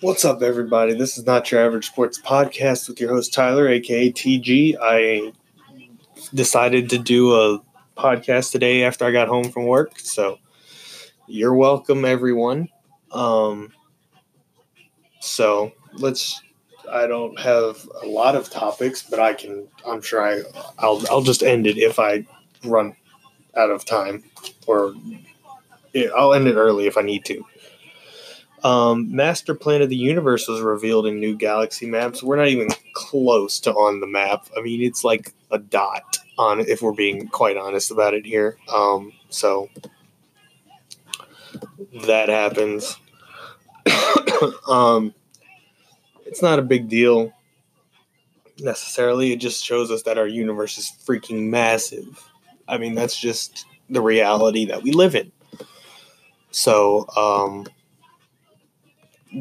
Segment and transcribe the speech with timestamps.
[0.00, 0.92] What's up, everybody?
[0.92, 4.76] This is Not Your Average Sports Podcast with your host, Tyler, aka TG.
[4.82, 5.32] I
[6.34, 7.62] decided to do a
[7.96, 10.38] podcast today after I got home from work, so
[11.28, 12.68] you're welcome, everyone.
[13.12, 13.72] Um,
[15.20, 16.42] so let's.
[16.90, 19.68] I don't have a lot of topics, but I can.
[19.86, 20.42] I'm sure I.
[20.78, 21.02] I'll.
[21.08, 22.26] I'll just end it if I
[22.64, 22.96] run
[23.56, 24.24] out of time,
[24.66, 24.92] or
[26.16, 27.44] I'll end it early if I need to.
[28.64, 32.22] Um, Master Plan of the Universe was revealed in new galaxy maps.
[32.22, 34.46] We're not even close to on the map.
[34.56, 38.56] I mean, it's like a dot on if we're being quite honest about it here.
[38.72, 39.68] Um, so
[42.06, 42.96] that happens.
[44.68, 45.14] um,
[46.24, 47.32] it's not a big deal
[48.58, 49.32] necessarily.
[49.32, 52.30] It just shows us that our universe is freaking massive.
[52.66, 55.30] I mean, that's just the reality that we live in.
[56.50, 57.66] So, um,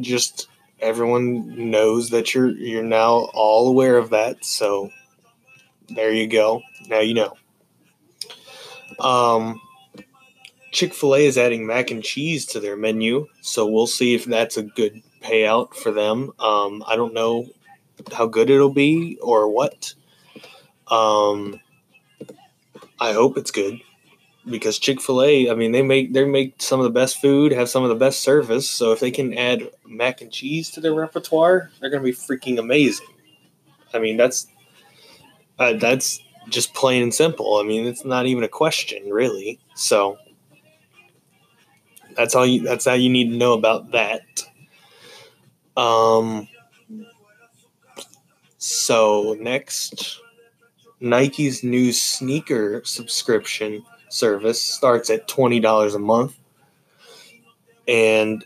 [0.02, 0.48] just
[0.80, 4.44] everyone knows that you're you're now all aware of that.
[4.46, 4.92] So
[5.90, 6.62] there you go.
[6.88, 7.38] Now you know.
[9.00, 9.60] Um,
[10.72, 14.26] Chick Fil A is adding mac and cheese to their menu, so we'll see if
[14.26, 16.32] that's a good payout for them.
[16.40, 17.48] Um, I don't know
[18.12, 19.94] how good it'll be or what.
[20.88, 21.60] Um,
[23.00, 23.80] I hope it's good
[24.50, 27.52] because Chick Fil A, I mean, they make they make some of the best food,
[27.52, 28.70] have some of the best service.
[28.70, 32.60] So if they can add mac and cheese to their repertoire, they're gonna be freaking
[32.60, 33.08] amazing.
[33.94, 34.48] I mean, that's
[35.60, 36.20] uh, that's
[36.50, 37.58] just plain and simple.
[37.58, 39.60] I mean, it's not even a question, really.
[39.76, 40.18] So
[42.16, 42.62] that's all you.
[42.62, 44.22] That's all you need to know about that.
[45.78, 46.48] Um.
[48.58, 50.20] So next,
[51.00, 53.84] Nike's new sneaker subscription
[54.14, 56.38] service starts at $20 a month.
[57.88, 58.46] And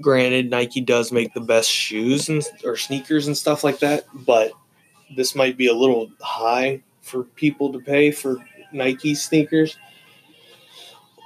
[0.00, 4.52] granted, Nike does make the best shoes and or sneakers and stuff like that, but
[5.16, 8.36] this might be a little high for people to pay for
[8.72, 9.76] Nike sneakers.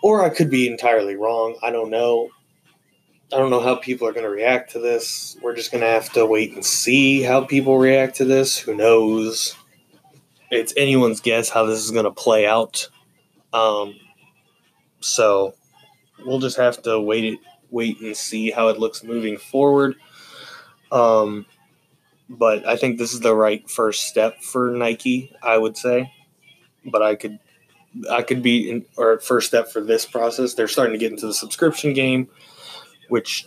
[0.02, 1.56] Or I could be entirely wrong.
[1.62, 2.28] I don't know.
[3.32, 5.36] I don't know how people are going to react to this.
[5.42, 8.58] We're just going to have to wait and see how people react to this.
[8.58, 9.54] Who knows?
[10.50, 12.88] It's anyone's guess how this is going to play out.
[13.52, 13.94] Um,
[15.00, 15.54] so
[16.24, 17.38] we'll just have to wait it,
[17.70, 19.96] wait and see how it looks moving forward.
[20.90, 21.46] Um,
[22.28, 25.34] but I think this is the right first step for Nike.
[25.42, 26.12] I would say,
[26.84, 27.38] but I could,
[28.10, 30.54] I could be in, or first step for this process.
[30.54, 32.28] They're starting to get into the subscription game,
[33.08, 33.46] which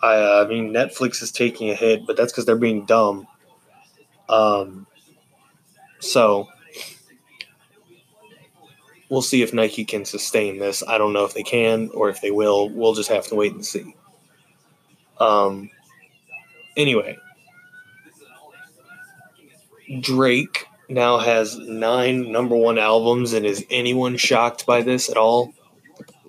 [0.00, 3.26] I, I mean, Netflix is taking a hit, but that's because they're being dumb.
[4.28, 4.86] Um,
[6.00, 6.48] so
[9.08, 10.82] we'll see if Nike can sustain this.
[10.86, 12.68] I don't know if they can or if they will.
[12.68, 13.94] We'll just have to wait and see.
[15.18, 15.70] Um,
[16.76, 17.18] anyway,
[20.00, 25.52] Drake now has nine number one albums, and is anyone shocked by this at all?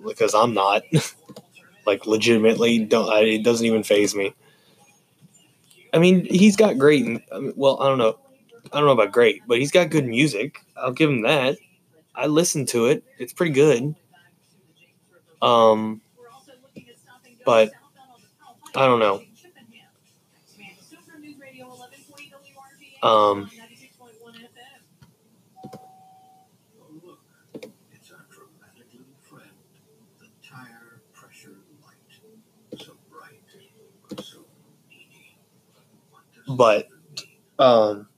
[0.04, 0.82] Because I'm not.
[1.86, 3.10] like, legitimately, don't.
[3.10, 4.34] I, it doesn't even phase me.
[5.92, 7.22] I mean, he's got great.
[7.56, 8.18] Well, I don't know.
[8.72, 10.60] I don't know about great, but he's got good music.
[10.76, 11.58] I'll give him that.
[12.14, 13.04] I listened to it.
[13.18, 13.94] It's pretty good.
[15.42, 16.00] Um,
[17.44, 17.70] but
[18.74, 19.22] I don't know.
[23.02, 23.50] Um,
[36.48, 36.88] but
[37.58, 38.08] um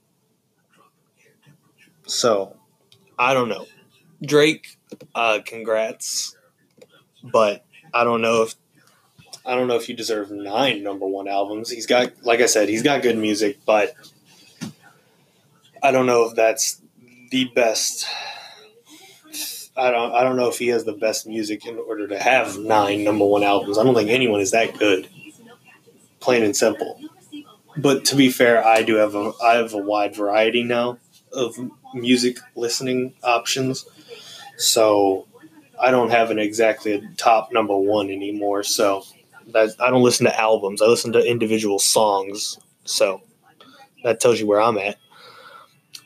[2.12, 2.56] so
[3.18, 3.66] I don't know.
[4.24, 4.78] Drake,
[5.14, 6.36] uh, congrats,
[7.22, 8.54] but I don't know if
[9.44, 11.70] I don't know if you deserve nine number one albums.
[11.70, 13.94] He's got, like I said, he's got good music, but
[15.82, 16.80] I don't know if that's
[17.30, 18.06] the best.
[19.76, 20.12] I don't.
[20.12, 23.24] I don't know if he has the best music in order to have nine number
[23.24, 23.78] one albums.
[23.78, 25.08] I don't think anyone is that good.
[26.20, 27.00] Plain and simple.
[27.76, 30.98] But to be fair, I do have a I have a wide variety now
[31.32, 31.56] of
[31.94, 33.86] music listening options.
[34.56, 35.26] So
[35.80, 38.62] I don't have an exactly a top number one anymore.
[38.62, 39.04] So
[39.48, 40.80] that, I don't listen to albums.
[40.82, 42.58] I listen to individual songs.
[42.84, 43.22] So
[44.04, 44.96] that tells you where I'm at.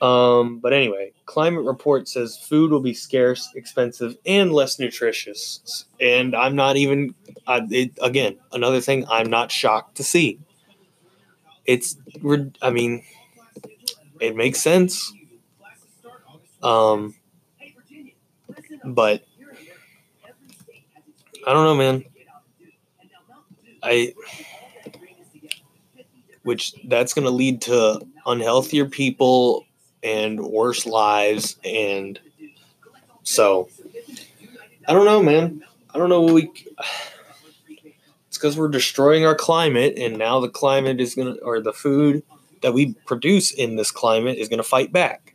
[0.00, 5.87] Um, but anyway, climate report says food will be scarce, expensive, and less nutritious.
[5.99, 7.15] And I'm not even,
[7.47, 10.39] I, it, again, another thing I'm not shocked to see.
[11.65, 11.97] It's,
[12.61, 13.05] I mean,
[14.21, 15.12] it makes sense.
[16.67, 17.15] Um,
[18.85, 19.25] but
[21.47, 22.05] I don't know, man.
[23.83, 24.15] I
[26.43, 29.65] which that's going to lead to unhealthier people
[30.03, 32.19] and worse lives and
[33.23, 33.69] so
[34.89, 35.63] I don't know, man.
[35.95, 36.51] I don't know what we
[38.27, 41.73] it's because we're destroying our climate and now the climate is going to or the
[41.73, 42.25] food
[42.63, 45.25] that we produce in this climate is going to fight back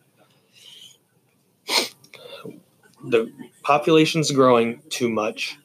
[3.05, 3.31] the
[3.63, 5.57] population's growing too much.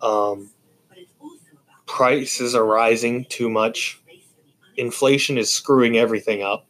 [0.00, 0.50] Um,
[1.86, 4.00] prices are rising too much.
[4.76, 6.66] Inflation is screwing everything up.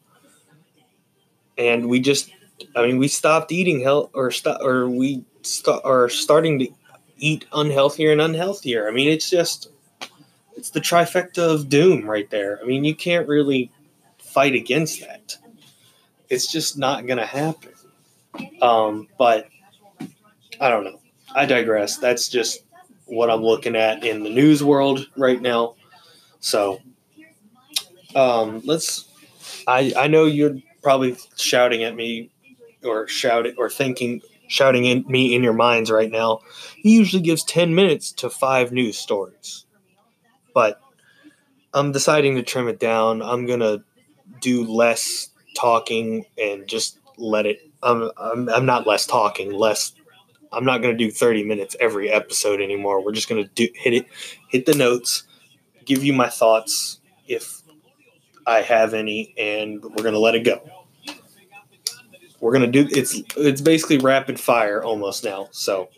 [1.59, 2.31] And we just
[2.77, 6.69] i mean we stopped eating health or st- or we st- are starting to
[7.19, 8.89] eat unhealthier and unhealthier.
[8.89, 9.69] I mean it's just
[10.57, 12.59] it's the trifecta of doom right there.
[12.63, 13.71] I mean you can't really
[14.19, 15.37] fight against that.
[16.29, 17.73] It's just not going to happen.
[18.63, 19.49] Um, but
[20.61, 21.01] i don't know.
[21.35, 21.99] I digress.
[21.99, 22.65] That's just
[23.07, 25.75] what i'm looking at in the news world right now.
[26.41, 26.81] So
[28.15, 29.09] um, let's
[29.67, 32.31] I, I know you're probably shouting at me
[32.85, 36.41] or shouting or thinking shouting in me in your minds right now.
[36.77, 39.65] He usually gives 10 minutes to five news stories
[40.55, 40.81] but
[41.75, 43.23] i'm deciding to trim it down.
[43.23, 43.85] I'm gonna
[44.41, 49.93] do less talking and just let it i'm, I'm, I'm not less talking less
[50.53, 54.07] i'm not gonna do 30 minutes every episode anymore we're just gonna do hit it
[54.49, 55.25] hit the notes
[55.85, 57.63] give you my thoughts if
[58.47, 60.61] i have any and we're gonna let it go
[62.41, 65.49] we're gonna do it's it's basically rapid fire almost now.
[65.53, 65.91] So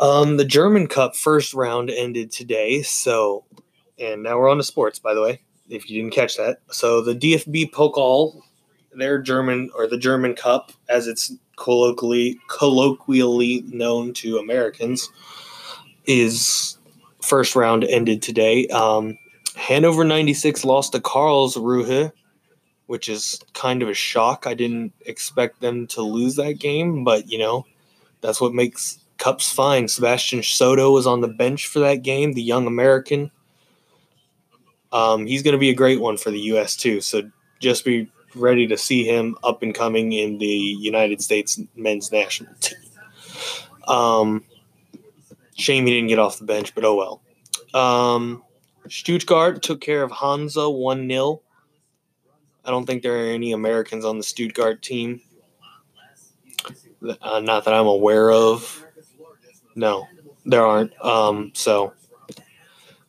[0.00, 3.44] um the German Cup first round ended today, so
[3.98, 6.58] and now we're on to sports, by the way, if you didn't catch that.
[6.70, 8.40] So the DFB Pokal,
[8.92, 15.08] their German or the German Cup, as it's colloquially colloquially known to Americans,
[16.06, 16.78] is
[17.22, 18.66] first round ended today.
[18.68, 19.18] Um,
[19.54, 22.12] Hanover 96 lost to Karlsruhe
[22.92, 24.46] which is kind of a shock.
[24.46, 27.64] I didn't expect them to lose that game, but you know,
[28.20, 29.88] that's what makes cups fine.
[29.88, 33.30] Sebastian Soto was on the bench for that game, the young American.
[34.92, 36.76] Um, he's going to be a great one for the U.S.
[36.76, 37.00] too.
[37.00, 37.22] So
[37.60, 42.54] just be ready to see him up and coming in the United States men's national
[42.60, 42.78] team.
[43.88, 44.44] Um,
[45.54, 47.22] shame he didn't get off the bench, but oh well.
[47.74, 48.42] Um,
[48.88, 51.42] Stuttgart took care of Hansa 1 0.
[52.64, 55.20] I don't think there are any Americans on the Stuttgart team.
[57.20, 58.84] Uh, not that I'm aware of.
[59.74, 60.06] No,
[60.44, 60.92] there aren't.
[61.04, 61.94] Um, so,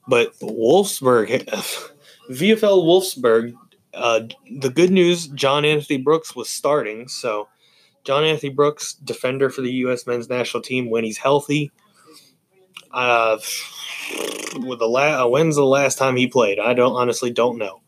[0.08, 1.30] but Wolfsburg,
[2.30, 3.54] VFL Wolfsburg.
[3.94, 4.22] Uh,
[4.60, 7.08] the good news: John Anthony Brooks was starting.
[7.08, 7.48] So,
[8.04, 10.08] John Anthony Brooks, defender for the U.S.
[10.08, 11.72] Men's National Team, when he's healthy.
[12.92, 13.38] Uh,
[14.58, 16.60] with the la- when's the last time he played?
[16.60, 17.82] I don't honestly don't know.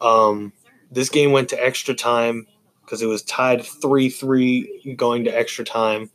[0.00, 0.52] Um,
[0.90, 2.46] this game went to extra time
[2.82, 6.10] because it was tied 3 3 going to extra time.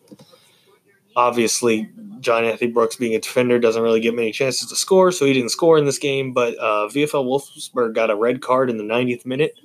[1.15, 1.89] Obviously,
[2.19, 5.33] John Anthony Brooks, being a defender, doesn't really get many chances to score, so he
[5.33, 6.33] didn't score in this game.
[6.33, 9.60] But uh, VFL Wolfsburg got a red card in the 90th minute,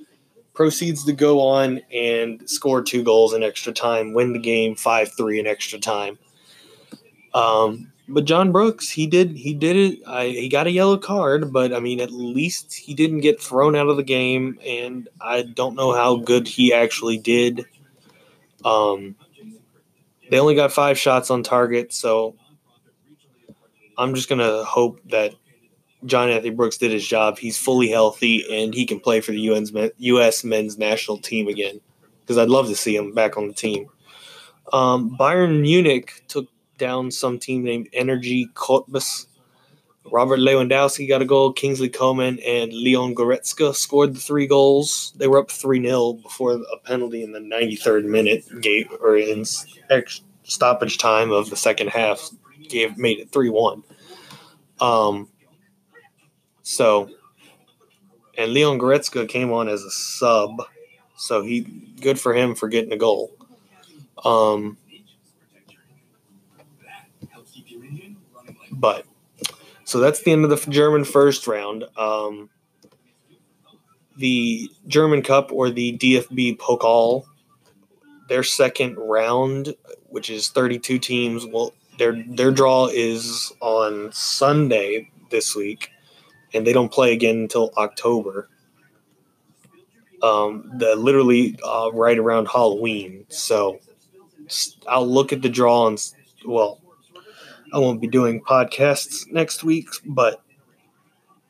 [0.53, 5.11] proceeds to go on and score two goals in extra time, win the game 5
[5.15, 6.19] 3 in extra time.
[7.33, 9.99] Um, but John Brooks, he did he did it.
[10.07, 13.75] I, he got a yellow card, but I mean, at least he didn't get thrown
[13.75, 14.59] out of the game.
[14.65, 17.65] And I don't know how good he actually did.
[18.65, 19.15] Um,
[20.29, 22.35] they only got five shots on target, so
[23.97, 25.33] I'm just gonna hope that
[26.05, 27.37] John Anthony Brooks did his job.
[27.37, 30.43] He's fully healthy and he can play for the UN's U.S.
[30.43, 31.81] men's national team again.
[32.21, 33.87] Because I'd love to see him back on the team.
[34.71, 39.25] Um, Bayern Munich took down some team named Energie Cottbus.
[40.11, 41.53] Robert Lewandowski got a goal.
[41.53, 45.13] Kingsley Coman and Leon Goretzka scored the three goals.
[45.15, 49.45] They were up 3 0 before a penalty in the 93rd minute, gave, or in
[50.43, 52.29] stoppage time of the second half,
[52.67, 53.83] gave made it 3 1.
[54.79, 55.27] Um,
[56.63, 57.09] so,
[58.37, 60.61] and Leon Goretzka came on as a sub,
[61.17, 61.61] so he
[62.01, 63.31] good for him for getting a goal.
[64.23, 64.77] Um,
[68.71, 69.05] But
[69.89, 71.83] so that's the end of the German first round.
[71.97, 72.51] Um,
[74.17, 77.23] the German Cup or the DFB Pokal,
[78.27, 79.73] their second round,
[80.09, 85.89] which is 32 teams, well, their their draw is on Sunday this week,
[86.53, 88.47] and they don't play again until October.
[90.21, 93.25] Um, the literally uh, right around Halloween.
[93.29, 93.79] So
[94.87, 95.99] I'll look at the draw and
[96.45, 96.79] well,
[97.73, 100.41] I won't be doing podcasts next week, but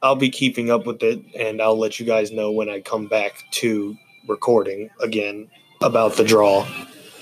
[0.02, 3.08] I'll be keeping up with it and I'll let you guys know when I come
[3.08, 3.96] back to
[4.28, 5.50] recording again
[5.82, 6.68] about the draw.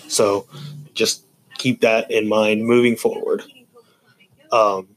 [0.07, 0.47] So
[0.93, 1.25] just
[1.57, 3.43] keep that in mind moving forward.
[4.51, 4.89] Um,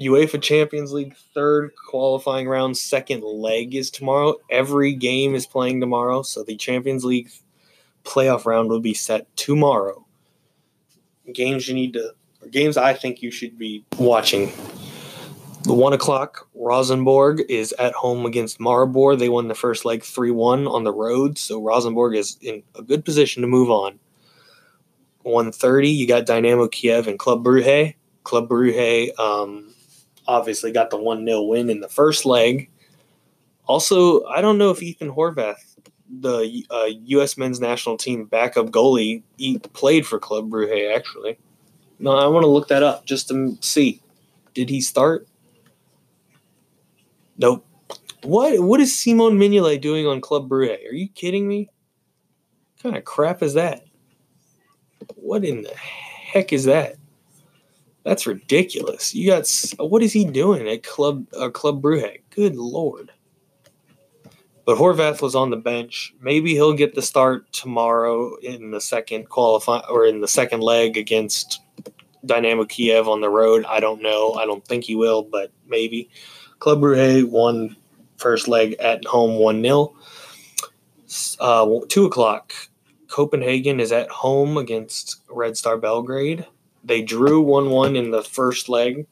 [0.00, 4.36] UEFA Champions League third qualifying round second leg is tomorrow.
[4.50, 7.30] Every game is playing tomorrow, so the Champions League
[8.04, 10.04] playoff round will be set tomorrow.
[11.34, 14.52] Games you need to, or games I think you should be watching.
[15.64, 19.16] The one o'clock Rosenborg is at home against Maribor.
[19.16, 22.82] They won the first leg three one on the road, so Rosenborg is in a
[22.82, 23.98] good position to move on.
[25.24, 27.94] 1.30, you got Dynamo Kiev and Club Brugge.
[28.24, 29.72] Club Brugge um,
[30.26, 32.70] obviously got the 1 0 win in the first leg.
[33.66, 35.71] Also, I don't know if Ethan Horvath,
[36.20, 37.38] the uh, U.S.
[37.38, 41.38] men's national team backup goalie, he played for Club Brugge, actually.
[41.98, 44.00] No, I want to look that up just to see.
[44.54, 45.26] Did he start?
[47.38, 47.66] Nope.
[48.22, 50.88] What What is Simon Mignolet doing on Club Brugge?
[50.88, 51.70] Are you kidding me?
[52.74, 53.84] What kind of crap is that?
[55.14, 56.96] What in the heck is that?
[58.04, 59.14] That's ridiculous.
[59.14, 62.20] You got what is he doing at Club uh, Club Brugge?
[62.30, 63.12] Good lord.
[64.64, 66.14] But Horvath was on the bench.
[66.20, 70.96] Maybe he'll get the start tomorrow in the second qualify or in the second leg
[70.96, 71.60] against
[72.24, 73.64] Dynamo Kiev on the road.
[73.64, 74.34] I don't know.
[74.34, 76.10] I don't think he will, but maybe.
[76.60, 77.76] Club Brugge won
[78.18, 79.94] first leg at home 1 0.
[81.40, 82.52] Uh, 2 o'clock.
[83.08, 86.46] Copenhagen is at home against Red Star Belgrade.
[86.84, 89.06] They drew 1 1 in the first leg.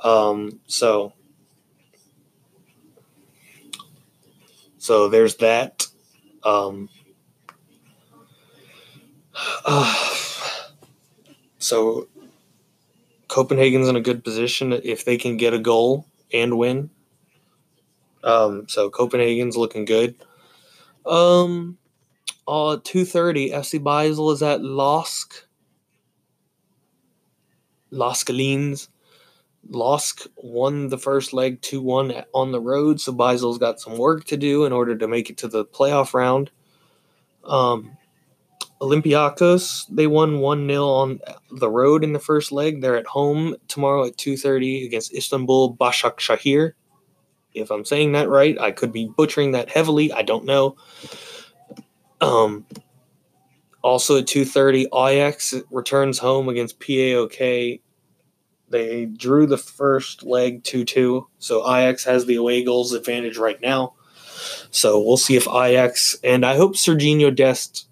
[0.00, 1.12] Um, so,
[4.80, 5.86] so there's that.
[6.42, 6.88] Um,
[9.66, 10.14] uh,
[11.58, 12.08] so
[13.28, 16.88] Copenhagen's in a good position if they can get a goal and win.
[18.24, 20.14] Um, so Copenhagen's looking good.
[21.04, 21.76] Um,
[22.48, 23.50] uh, two thirty.
[23.50, 25.44] FC Basel is at Losk.
[27.92, 28.88] Loskalines.
[29.68, 34.24] Losk won the first leg 2 1 on the road, so Beisel's got some work
[34.24, 36.50] to do in order to make it to the playoff round.
[37.44, 37.96] Um,
[38.80, 42.80] Olympiacos, they won 1 0 on the road in the first leg.
[42.80, 46.72] They're at home tomorrow at 2.30 against Istanbul Başakşehir.
[47.52, 50.12] If I'm saying that right, I could be butchering that heavily.
[50.12, 50.76] I don't know.
[52.20, 52.64] Um,
[53.82, 57.80] also at 2.30, Ajax returns home against PAOK.
[58.70, 63.94] They drew the first leg 2-2, so Ajax has the away goals advantage right now.
[64.70, 67.88] So we'll see if Ajax, and I hope Serginho Dest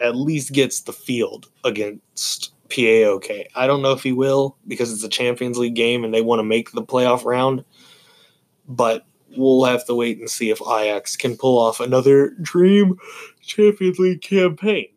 [0.00, 3.46] at least gets the field against PAOK.
[3.54, 6.38] I don't know if he will because it's a Champions League game and they want
[6.38, 7.64] to make the playoff round,
[8.68, 9.04] but
[9.36, 12.96] we'll have to wait and see if Ajax can pull off another dream
[13.42, 14.88] Champions League campaign.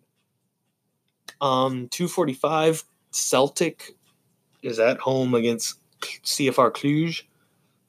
[1.42, 3.96] Um, 245 Celtic
[4.64, 7.24] is at home against CFR Cluj.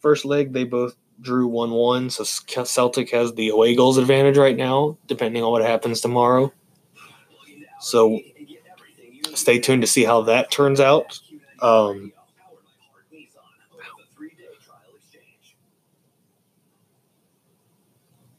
[0.00, 4.56] First leg, they both drew 1 1, so Celtic has the away goals advantage right
[4.56, 6.52] now, depending on what happens tomorrow.
[7.80, 8.20] So
[9.34, 11.20] stay tuned to see how that turns out.
[11.60, 12.12] Um,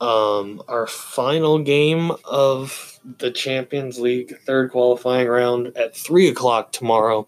[0.02, 7.28] um, our final game of the Champions League third qualifying round at 3 o'clock tomorrow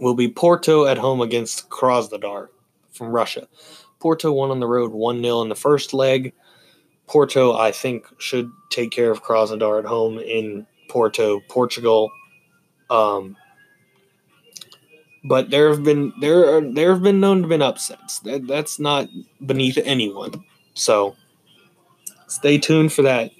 [0.00, 2.48] will be Porto at home against Krasnodar
[2.90, 3.46] from Russia.
[4.00, 6.32] Porto won on the road 1 0 in the first leg.
[7.06, 12.10] Porto, I think, should take care of Krasnodar at home in Porto, Portugal.
[12.88, 13.36] Um,
[15.24, 18.20] but there have been there are there have been known to been upsets.
[18.20, 19.08] That that's not
[19.44, 20.44] beneath anyone.
[20.74, 21.14] So
[22.26, 23.32] stay tuned for that.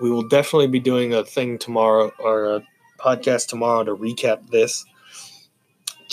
[0.00, 2.62] We will definitely be doing a thing tomorrow or a
[3.00, 4.84] podcast tomorrow to recap this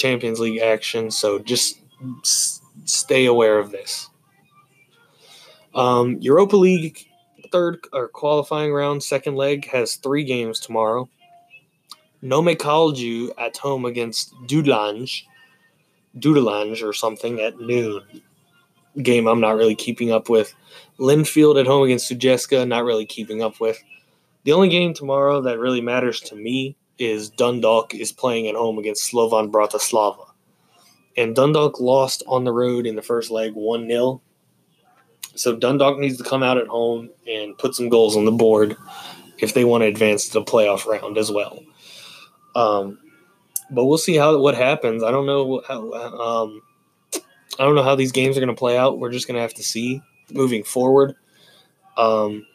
[0.02, 1.12] Champions League action.
[1.12, 1.80] So just
[2.22, 4.10] s- stay aware of this.
[5.76, 7.06] Um, Europa League
[7.52, 11.08] third or qualifying round second leg has three games tomorrow.
[12.24, 15.24] Nõmme Kalju at home against Dudelange,
[16.18, 18.02] Dudelange or something at noon.
[19.02, 20.54] Game I'm not really keeping up with.
[21.00, 23.82] Linfield at home against Sutjeska, not really keeping up with.
[24.44, 28.78] The only game tomorrow that really matters to me is Dundalk is playing at home
[28.78, 30.28] against Slovan Bratislava.
[31.18, 34.22] And Dundalk lost on the road in the first leg 1 0.
[35.36, 38.78] So Dundalk needs to come out at home and put some goals on the board
[39.40, 41.60] if they want to advance to the playoff round as well.
[42.56, 43.00] Um,
[43.72, 45.04] but we'll see how what happens.
[45.04, 45.92] I don't know how.
[45.92, 46.62] Um,
[47.60, 49.00] I don't know how these games are going to play out.
[49.00, 51.16] We're just going to have to see moving forward.
[51.98, 52.46] Um,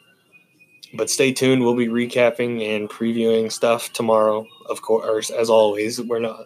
[0.93, 1.63] but stay tuned.
[1.63, 4.47] We'll be recapping and previewing stuff tomorrow.
[4.69, 6.45] Of course, as always, we're not.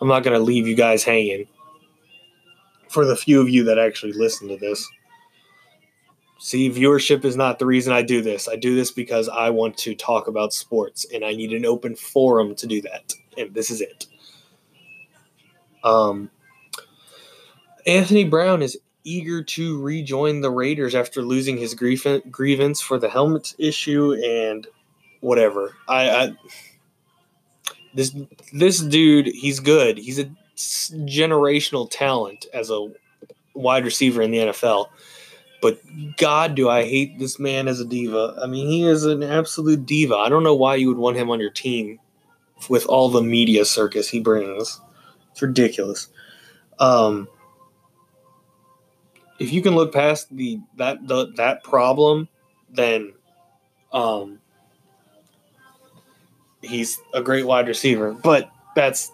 [0.00, 1.46] I'm not going to leave you guys hanging.
[2.88, 4.86] For the few of you that actually listen to this,
[6.38, 8.48] see, viewership is not the reason I do this.
[8.48, 11.96] I do this because I want to talk about sports, and I need an open
[11.96, 13.14] forum to do that.
[13.38, 14.06] And this is it.
[15.84, 16.30] Um,
[17.86, 23.08] Antonio Brown is eager to rejoin the Raiders after losing his grief- grievance for the
[23.08, 24.66] helmet issue and
[25.20, 25.74] whatever.
[25.88, 26.36] I, I
[27.94, 28.14] this
[28.52, 29.98] this dude, he's good.
[29.98, 32.88] He's a generational talent as a
[33.54, 34.86] wide receiver in the NFL.
[35.60, 35.80] But
[36.16, 38.36] God, do I hate this man as a diva.
[38.42, 40.16] I mean, he is an absolute diva.
[40.16, 42.00] I don't know why you would want him on your team
[42.68, 44.80] with all the media circus he brings.
[45.30, 46.08] It's ridiculous.
[46.78, 47.28] Um,
[49.38, 52.28] if you can look past the that the, that problem,
[52.70, 53.12] then
[53.92, 54.38] um,
[56.62, 58.12] he's a great wide receiver.
[58.12, 59.10] But that's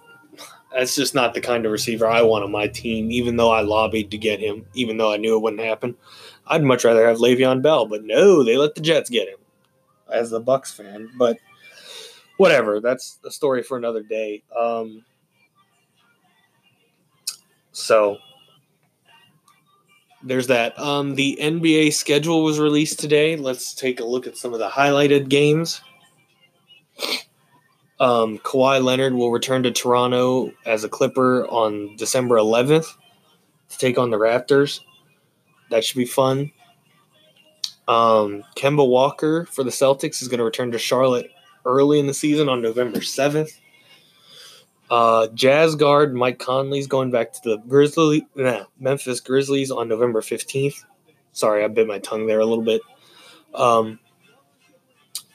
[0.73, 3.11] that's just not the kind of receiver I want on my team.
[3.11, 5.97] Even though I lobbied to get him, even though I knew it wouldn't happen,
[6.47, 7.87] I'd much rather have Le'Veon Bell.
[7.87, 9.39] But no, they let the Jets get him.
[10.11, 11.37] As a Bucs fan, but
[12.39, 12.81] whatever.
[12.81, 14.43] That's a story for another day.
[14.59, 15.05] Um,
[17.73, 18.17] so
[20.23, 20.79] there's that.
[20.79, 23.37] Um, the NBA schedule was released today.
[23.37, 25.81] Let's take a look at some of the highlighted games.
[28.01, 32.87] Um, Kawhi Leonard will return to Toronto as a Clipper on December 11th
[33.71, 34.81] to take on the Raptors.
[35.71, 36.53] That should be fun.
[37.87, 41.31] Um, Kemba Walker for the Celtics is going to return to Charlotte
[41.65, 43.51] early in the season on November 7th.
[44.91, 50.21] Uh, Jazz guard Mike Conley's going back to the Grizzly, nah, Memphis Grizzlies on November
[50.21, 50.85] 15th.
[51.33, 52.81] Sorry, I bit my tongue there a little bit.
[53.55, 53.99] Um,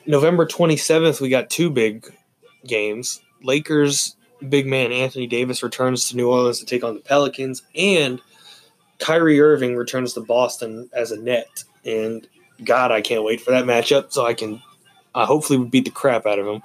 [0.05, 2.11] November 27th, we got two big
[2.65, 3.21] games.
[3.43, 4.15] Lakers
[4.49, 8.21] big man Anthony Davis returns to New Orleans to take on the Pelicans, and
[8.99, 11.63] Kyrie Irving returns to Boston as a net.
[11.85, 12.27] And
[12.63, 14.61] God, I can't wait for that matchup so I can
[15.15, 16.61] uh, hopefully beat the crap out of him.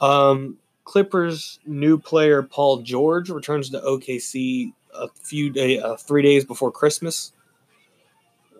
[0.00, 6.46] Um, Clippers new player Paul George returns to OKC a few day, uh, three days
[6.46, 7.34] before Christmas.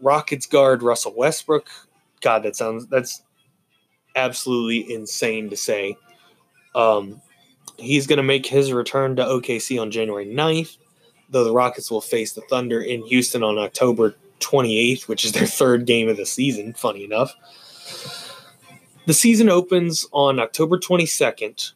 [0.03, 1.71] Rockets guard Russell Westbrook.
[2.21, 3.23] God, that sounds that's
[4.14, 5.97] absolutely insane to say.
[6.75, 7.23] Um,
[7.79, 10.77] he's going to make his return to OKC on January 9th,
[11.31, 15.47] though the Rockets will face the Thunder in Houston on October 28th, which is their
[15.47, 17.35] third game of the season, funny enough.
[19.07, 21.73] The season opens on October 22nd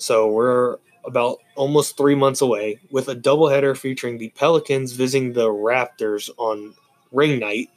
[0.00, 5.48] so we're about almost three months away with a doubleheader featuring the Pelicans visiting the
[5.48, 6.74] Raptors on
[7.12, 7.68] ring night,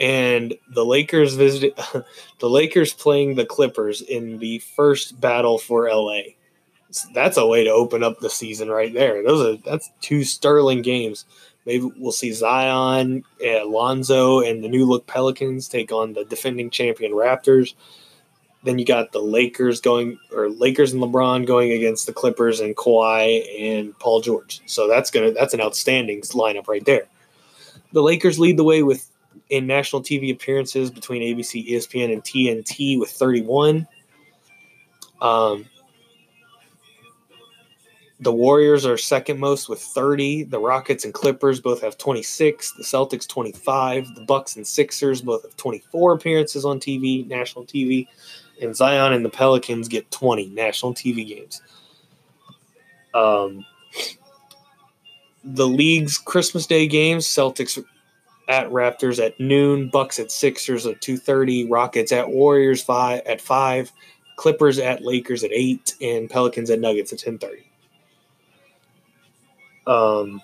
[0.00, 1.78] and the Lakers visit
[2.40, 6.20] the Lakers playing the Clippers in the first battle for LA.
[7.12, 9.22] That's a way to open up the season right there.
[9.22, 11.26] Those are that's two sterling games.
[11.66, 17.12] Maybe we'll see Zion, Lonzo, and the new look Pelicans take on the defending champion
[17.12, 17.74] Raptors.
[18.64, 22.74] Then you got the Lakers going, or Lakers and LeBron going against the Clippers and
[22.76, 24.62] Kawhi and Paul George.
[24.66, 27.06] So that's gonna that's an outstanding lineup right there.
[27.92, 29.10] The Lakers lead the way with
[29.50, 33.86] in national TV appearances between ABC, ESPN, and TNT with 31.
[35.20, 35.66] Um,
[38.20, 40.44] the Warriors are second most with 30.
[40.44, 42.72] The Rockets and Clippers both have 26.
[42.72, 44.14] The Celtics 25.
[44.14, 48.06] The Bucks and Sixers both have 24 appearances on TV, national TV
[48.60, 51.62] and Zion and the Pelicans get 20 national TV games.
[53.14, 53.64] Um,
[55.44, 57.82] the league's Christmas Day games: Celtics
[58.48, 63.92] at Raptors at noon, Bucks at Sixers at 2:30, Rockets at Warriors five at five,
[64.36, 67.64] Clippers at Lakers at eight, and Pelicans at Nuggets at 10:30.
[69.86, 70.40] Um.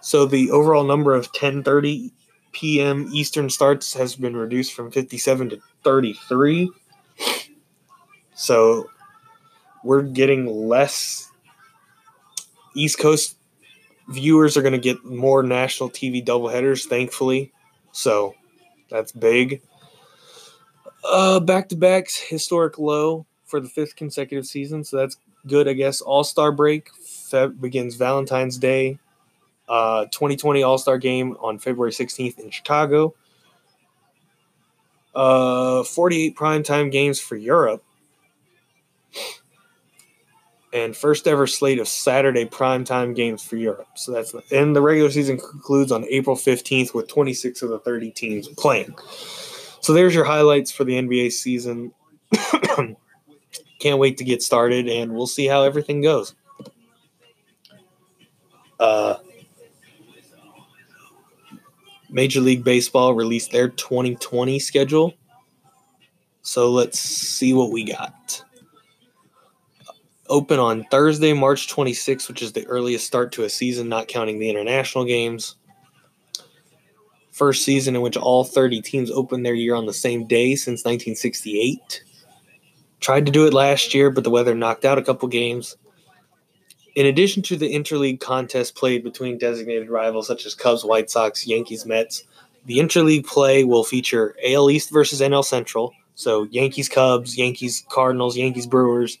[0.00, 2.12] So the overall number of 10:30
[2.54, 3.10] p.m.
[3.12, 6.70] Eastern starts has been reduced from 57 to 33.
[8.34, 8.88] So
[9.82, 11.30] we're getting less
[12.74, 13.36] East Coast
[14.08, 17.52] viewers are going to get more national TV doubleheaders, thankfully.
[17.92, 18.34] So
[18.90, 19.62] that's big.
[21.04, 24.84] Uh, back to backs, historic low for the fifth consecutive season.
[24.84, 26.00] So that's good, I guess.
[26.00, 26.88] All star break
[27.60, 28.98] begins Valentine's Day
[29.68, 33.14] Uh, 2020 All Star Game on February 16th in Chicago.
[35.14, 37.82] Uh, 48 primetime games for Europe.
[40.72, 43.86] And first ever slate of Saturday primetime games for Europe.
[43.94, 48.10] So that's and the regular season concludes on April 15th with 26 of the 30
[48.10, 48.96] teams playing.
[49.80, 51.92] So there's your highlights for the NBA season.
[53.78, 56.34] Can't wait to get started, and we'll see how everything goes.
[58.80, 59.16] Uh,
[62.14, 65.14] Major League Baseball released their 2020 schedule.
[66.42, 68.40] So let's see what we got.
[70.28, 74.38] Open on Thursday, March 26th, which is the earliest start to a season, not counting
[74.38, 75.56] the international games.
[77.32, 80.84] First season in which all 30 teams opened their year on the same day since
[80.84, 82.04] 1968.
[83.00, 85.76] Tried to do it last year, but the weather knocked out a couple games.
[86.94, 91.46] In addition to the interleague contest played between designated rivals such as Cubs, White Sox,
[91.46, 92.24] Yankees, Mets,
[92.66, 95.92] the interleague play will feature AL East versus NL Central.
[96.14, 99.18] So Yankees, Cubs, Yankees, Cardinals, Yankees, Brewers,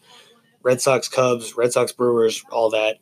[0.62, 2.98] Red Sox, Cubs, Red Sox, Brewers, all that.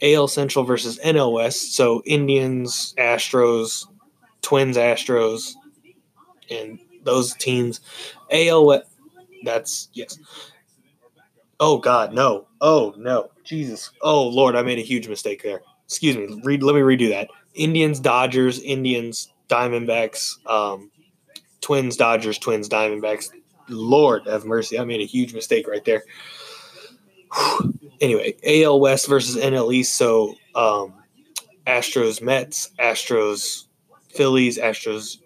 [0.00, 1.74] AL Central versus NL West.
[1.74, 3.86] So Indians, Astros,
[4.40, 5.54] Twins, Astros,
[6.50, 7.80] and those teams.
[8.30, 8.86] AL West,
[9.44, 10.18] that's yes.
[11.64, 12.48] Oh God, no.
[12.60, 13.30] Oh no.
[13.44, 13.90] Jesus.
[14.00, 15.62] Oh Lord, I made a huge mistake there.
[15.86, 16.40] Excuse me.
[16.42, 16.60] Read.
[16.60, 17.28] Let me redo that.
[17.54, 20.90] Indians, Dodgers, Indians, Diamondbacks, um,
[21.60, 23.30] Twins, Dodgers, Twins, Diamondbacks.
[23.68, 24.76] Lord have mercy.
[24.76, 26.02] I made a huge mistake right there.
[28.00, 29.94] anyway, AL West versus NL East.
[29.94, 30.94] So um,
[31.68, 33.66] Astros, Mets, Astros,
[34.08, 35.18] Phillies, Astros,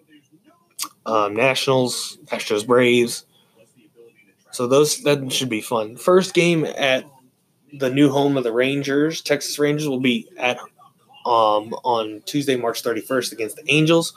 [1.07, 3.25] um, Nationals, Astros, Braves.
[4.57, 5.97] So those that should be fun.
[5.97, 7.05] First game at
[7.73, 10.57] the new home of the Rangers, Texas Rangers, will be at
[11.27, 14.13] um, on Tuesday, March 31st against the Angels.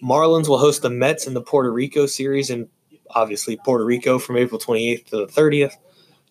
[0.00, 2.68] Marlins will host the Mets in the Puerto Rico series, and
[3.10, 5.72] obviously Puerto Rico from April 28th to the 30th.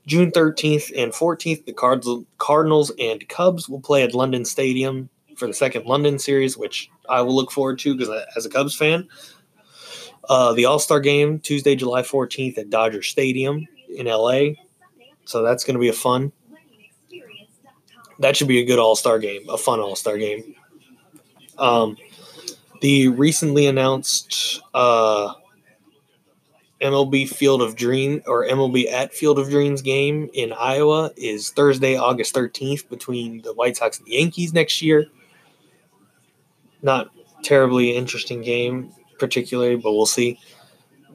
[0.06, 5.54] June 13th and 14th, the Cardinals and Cubs will play at London Stadium for the
[5.54, 9.10] second London series, which I will look forward to because as a Cubs fan.
[10.30, 14.50] Uh, the All Star game Tuesday, July 14th at Dodger Stadium in LA.
[15.26, 16.32] So that's going to be a fun.
[18.20, 20.56] That should be a good All Star game, a fun All Star game.
[21.58, 21.98] Um,
[22.82, 25.34] the recently announced uh,
[26.82, 31.98] MLB Field of Dream or MLB at Field of Dreams game in Iowa is Thursday,
[31.98, 35.06] August 13th between the White Sox and the Yankees next year
[36.82, 37.12] not
[37.44, 40.40] terribly interesting game, particularly, but we'll see.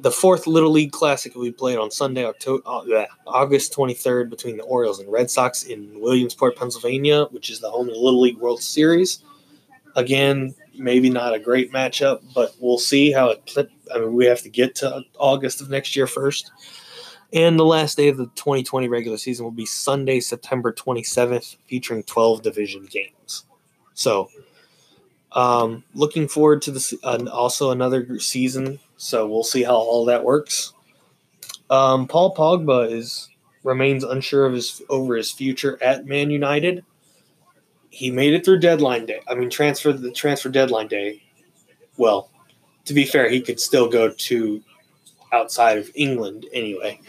[0.00, 4.56] The fourth Little League Classic will be played on Sunday, October, uh, August 23rd, between
[4.56, 8.20] the Orioles and Red Sox in Williamsport, Pennsylvania, which is the home of the Little
[8.20, 9.22] League World Series.
[9.94, 13.70] Again, maybe not a great matchup, but we'll see how it.
[13.94, 16.50] I mean, we have to get to August of next year first.
[17.32, 22.02] And the last day of the 2020 regular season will be Sunday, September 27th, featuring
[22.02, 23.44] 12 division games.
[23.94, 24.28] So
[25.34, 26.94] um, looking forward to this.
[27.02, 28.78] Uh, also, another season.
[28.96, 30.72] So we'll see how all that works.
[31.70, 33.28] Um, Paul Pogba is
[33.64, 36.84] remains unsure of his over his future at Man United.
[37.90, 39.20] He made it through deadline day.
[39.28, 41.22] I mean, transfer the transfer deadline day.
[41.96, 42.30] Well,
[42.86, 44.62] to be fair, he could still go to
[45.32, 47.00] outside of England anyway.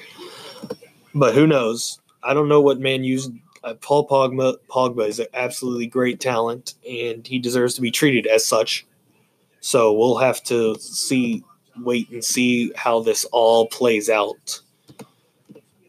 [1.15, 1.99] But who knows?
[2.21, 3.29] I don't know what Man U's
[3.63, 8.27] uh, Paul Pogba, Pogba is an absolutely great talent, and he deserves to be treated
[8.27, 8.85] as such.
[9.61, 11.43] So we'll have to see,
[11.79, 14.59] wait and see how this all plays out.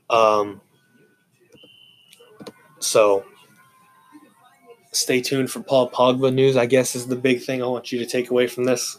[0.08, 0.60] Um,
[2.78, 3.24] so
[4.92, 6.56] stay tuned for Paul Pogba news.
[6.56, 8.98] I guess is the big thing I want you to take away from this.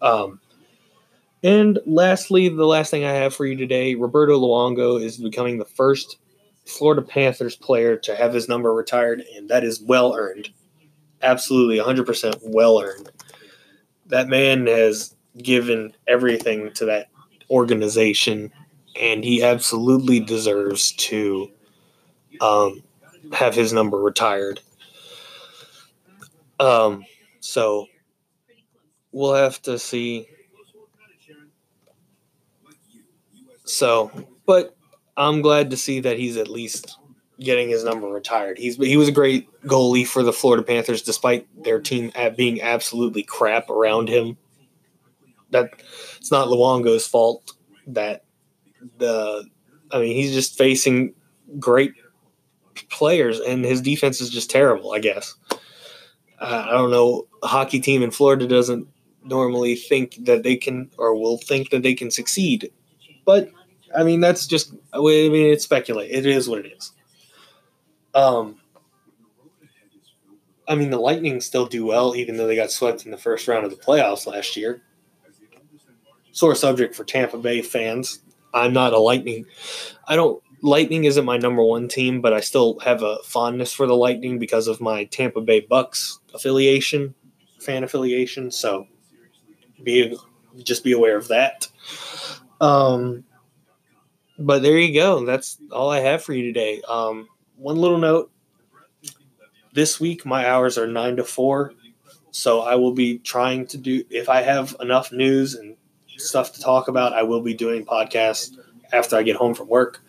[0.00, 0.40] Um,
[1.42, 5.66] and lastly, the last thing I have for you today, Roberto Luongo is becoming the
[5.66, 6.16] first
[6.66, 10.50] Florida Panthers player to have his number retired, and that is well earned.
[11.22, 13.10] Absolutely 100% well earned.
[14.06, 17.08] That man has given everything to that
[17.50, 18.52] organization,
[19.00, 21.50] and he absolutely deserves to
[22.40, 22.82] um,
[23.32, 24.60] have his number retired.
[26.60, 27.04] Um,
[27.40, 27.86] so
[29.12, 30.26] we'll have to see.
[33.64, 34.10] So,
[34.46, 34.76] but
[35.16, 36.98] I'm glad to see that he's at least
[37.40, 38.58] getting his number retired.
[38.58, 43.22] He's he was a great goalie for the Florida Panthers, despite their team being absolutely
[43.22, 44.36] crap around him.
[45.50, 45.70] That
[46.16, 47.52] it's not Luongo's fault
[47.86, 48.24] that
[48.98, 49.44] the
[49.90, 51.14] I mean he's just facing
[51.58, 51.92] great
[52.90, 54.92] players and his defense is just terrible.
[54.92, 55.34] I guess.
[56.40, 57.26] I don't know.
[57.42, 58.86] A hockey team in Florida doesn't
[59.22, 62.70] normally think that they can or will think that they can succeed.
[63.24, 63.50] But
[63.96, 66.10] I mean, that's just I mean, it's speculate.
[66.10, 66.92] It is what it is.
[68.14, 68.60] Um,
[70.66, 73.48] I mean, the Lightning still do well, even though they got swept in the first
[73.48, 74.82] round of the playoffs last year.
[76.32, 78.20] Sore subject for Tampa Bay fans.
[78.52, 79.46] I'm not a Lightning.
[80.06, 80.42] I don't.
[80.62, 84.38] Lightning isn't my number one team, but I still have a fondness for the Lightning
[84.38, 87.14] because of my Tampa Bay Bucs affiliation,
[87.60, 88.50] fan affiliation.
[88.50, 88.88] So,
[89.82, 90.16] be
[90.62, 91.68] just be aware of that.
[92.60, 93.24] Um,
[94.38, 95.24] but there you go.
[95.24, 96.82] That's all I have for you today.
[96.88, 98.30] Um, one little note.
[99.72, 101.74] This week my hours are 9 to 4
[102.34, 105.76] so i will be trying to do if i have enough news and
[106.16, 108.56] stuff to talk about i will be doing podcasts
[108.92, 110.02] after i get home from work.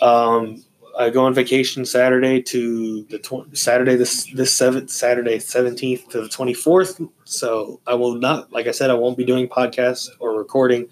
[0.00, 0.64] Um,
[0.98, 6.22] i go on vacation saturday to the tw- saturday this this seventh saturday 17th to
[6.22, 10.36] the 24th so i will not like i said i won't be doing podcasts or
[10.36, 10.88] recording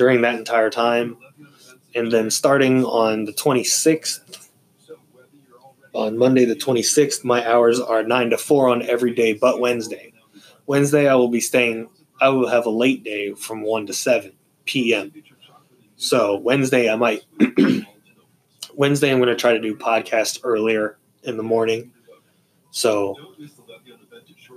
[0.00, 1.14] during that entire time
[1.94, 4.48] and then starting on the 26th
[5.92, 10.14] on Monday the 26th, my hours are 9 to 4 on every day but Wednesday.
[10.64, 14.32] Wednesday, I will be staying, I will have a late day from 1 to 7
[14.64, 15.12] p.m.
[15.96, 17.22] So Wednesday, I might,
[18.74, 21.92] Wednesday, I'm going to try to do podcast earlier in the morning.
[22.70, 23.16] So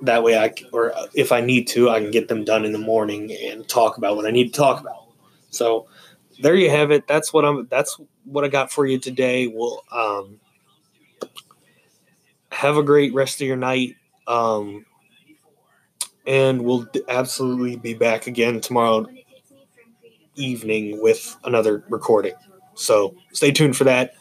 [0.04, 2.80] that way I, or if I need to, I can get them done in the
[2.80, 5.03] morning and talk about what I need to talk about.
[5.54, 5.88] So
[6.42, 7.08] there you have it.
[7.08, 9.48] That's what I'm, that's what I got for you today.
[9.48, 10.40] We'll, um,
[12.54, 13.96] have a great rest of your night.
[14.28, 14.86] Um,
[16.26, 19.06] and we'll absolutely be back again tomorrow
[20.36, 22.34] evening with another recording.
[22.76, 24.16] So stay tuned for that.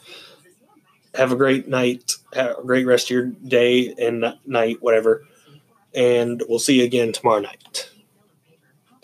[1.15, 2.13] Have a great night.
[2.33, 5.23] Have a great rest of your day and night, whatever.
[5.95, 7.89] And we'll see you again tomorrow night.